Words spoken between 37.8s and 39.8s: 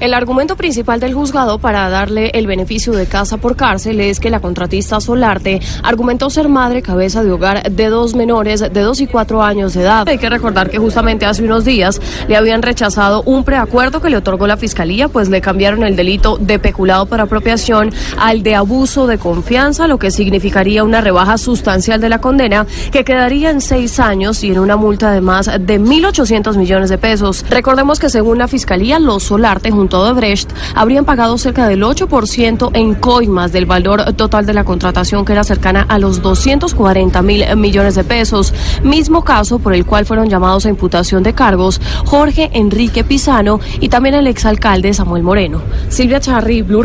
de pesos. Mismo caso por